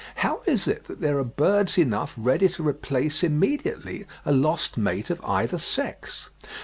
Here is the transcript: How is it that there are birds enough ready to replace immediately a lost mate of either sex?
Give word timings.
How 0.15 0.41
is 0.47 0.67
it 0.67 0.85
that 0.85 0.99
there 0.99 1.19
are 1.19 1.23
birds 1.23 1.77
enough 1.77 2.15
ready 2.17 2.49
to 2.49 2.67
replace 2.67 3.21
immediately 3.23 4.07
a 4.25 4.31
lost 4.31 4.75
mate 4.75 5.11
of 5.11 5.21
either 5.23 5.59
sex? 5.59 6.31